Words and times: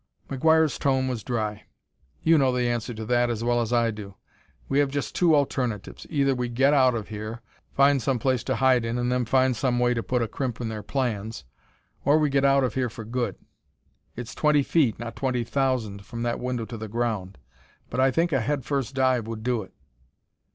McGuire's 0.31 0.79
tone 0.79 1.07
was 1.07 1.23
dry. 1.23 1.65
"You 2.23 2.39
know 2.39 2.51
the 2.51 2.67
answer 2.67 2.91
to 2.91 3.05
that 3.05 3.29
as 3.29 3.43
well 3.43 3.61
as 3.61 3.71
I 3.71 3.91
do. 3.91 4.15
We 4.67 4.79
have 4.79 4.89
just 4.89 5.13
two 5.13 5.35
alternatives; 5.35 6.07
either 6.09 6.33
we 6.33 6.49
get 6.49 6.73
out 6.73 6.95
of 6.95 7.09
here 7.09 7.43
find 7.71 8.01
some 8.01 8.17
place 8.17 8.43
to 8.45 8.55
hide 8.55 8.83
in, 8.83 9.09
then 9.09 9.25
find 9.25 9.55
some 9.55 9.77
way 9.77 9.93
to 9.93 10.01
put 10.01 10.23
a 10.23 10.27
crimp 10.27 10.59
in 10.59 10.69
their 10.69 10.81
plans; 10.81 11.43
or 12.03 12.17
we 12.17 12.31
get 12.31 12.43
out 12.45 12.63
of 12.63 12.73
here 12.73 12.89
for 12.89 13.05
good. 13.05 13.35
It's 14.15 14.33
twenty 14.33 14.63
feet, 14.63 14.97
not 14.97 15.15
twenty 15.15 15.43
thousand, 15.43 16.03
from 16.03 16.23
that 16.23 16.39
window 16.39 16.65
to 16.65 16.77
the 16.77 16.87
ground, 16.87 17.37
but 17.91 17.99
I 17.99 18.09
think 18.09 18.31
a 18.31 18.41
head 18.41 18.65
first 18.65 18.95
dive 18.95 19.27
would 19.27 19.43
do 19.43 19.61
it." 19.61 19.71